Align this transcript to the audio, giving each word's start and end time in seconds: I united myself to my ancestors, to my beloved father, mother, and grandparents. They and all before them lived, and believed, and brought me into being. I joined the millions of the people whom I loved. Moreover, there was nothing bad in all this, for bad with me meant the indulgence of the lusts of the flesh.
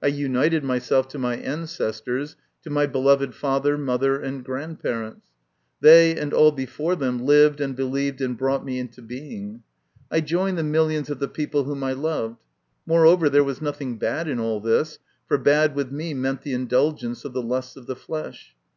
I 0.00 0.06
united 0.06 0.62
myself 0.62 1.08
to 1.08 1.18
my 1.18 1.34
ancestors, 1.36 2.36
to 2.62 2.70
my 2.70 2.86
beloved 2.86 3.34
father, 3.34 3.76
mother, 3.76 4.20
and 4.20 4.44
grandparents. 4.44 5.22
They 5.80 6.16
and 6.16 6.32
all 6.32 6.52
before 6.52 6.94
them 6.94 7.24
lived, 7.24 7.60
and 7.60 7.74
believed, 7.74 8.20
and 8.20 8.38
brought 8.38 8.64
me 8.64 8.78
into 8.78 9.02
being. 9.02 9.64
I 10.12 10.20
joined 10.20 10.58
the 10.58 10.62
millions 10.62 11.10
of 11.10 11.18
the 11.18 11.26
people 11.26 11.64
whom 11.64 11.82
I 11.82 11.92
loved. 11.92 12.36
Moreover, 12.86 13.28
there 13.28 13.42
was 13.42 13.60
nothing 13.60 13.98
bad 13.98 14.28
in 14.28 14.38
all 14.38 14.60
this, 14.60 15.00
for 15.26 15.38
bad 15.38 15.74
with 15.74 15.90
me 15.90 16.14
meant 16.14 16.42
the 16.42 16.52
indulgence 16.54 17.24
of 17.24 17.32
the 17.32 17.42
lusts 17.42 17.74
of 17.74 17.88
the 17.88 17.96
flesh. 17.96 18.54